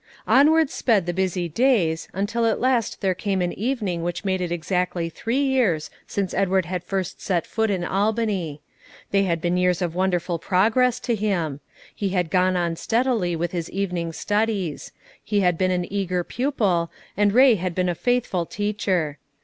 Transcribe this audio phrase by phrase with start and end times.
[0.27, 4.51] Onward sped the busy days, until at last there came an evening which made it
[4.51, 8.61] exactly three years since Edward had first set foot in Albany.
[9.11, 11.59] They had been years of wonderful progress to him.
[11.93, 14.91] He had gone on steadily with his evening studies;
[15.23, 19.19] he had been an eager pupil, and Ray had been a faithful teacher.